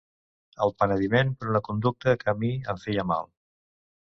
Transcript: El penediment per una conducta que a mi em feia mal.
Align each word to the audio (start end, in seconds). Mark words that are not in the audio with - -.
El 0.65 0.73
penediment 0.83 1.29
per 1.41 1.49
una 1.51 1.61
conducta 1.67 2.17
que 2.25 2.33
a 2.33 2.35
mi 2.41 2.51
em 2.75 2.81
feia 2.87 3.07
mal. 3.13 3.31